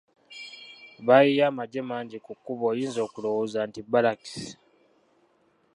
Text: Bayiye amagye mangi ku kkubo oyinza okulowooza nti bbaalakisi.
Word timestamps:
Bayiye 1.07 1.43
amagye 1.51 1.81
mangi 1.89 2.17
ku 2.25 2.31
kkubo 2.37 2.63
oyinza 2.71 2.99
okulowooza 3.07 3.59
nti 3.67 3.79
bbaalakisi. 3.85 4.47